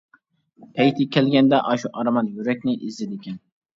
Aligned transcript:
پەيتى 0.77 1.05
كەلگەندە 1.15 1.59
ئاشۇ 1.67 1.91
ئارمان 1.99 2.33
يۈرەكنى 2.39 2.77
ئېزىدىكەن. 2.81 3.39